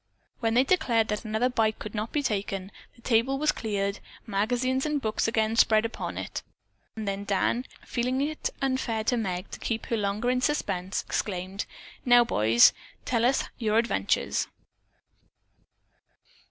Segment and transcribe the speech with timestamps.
[0.39, 4.83] When they declared that another bite could not be taken, the table was cleared, magazines
[4.83, 6.41] and books again spread upon it,
[6.95, 11.67] and then Dan, feeling it unfair to Meg to keep her longer in suspense, exclaimed,
[12.03, 12.73] "Now, boys,
[13.05, 14.47] tell us your adventures."